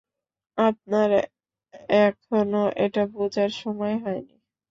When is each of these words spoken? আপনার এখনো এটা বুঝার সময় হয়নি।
আপনার 0.57 1.09
এখনো 1.99 2.63
এটা 2.77 3.03
বুঝার 3.13 3.51
সময় 3.55 3.95
হয়নি। 4.03 4.35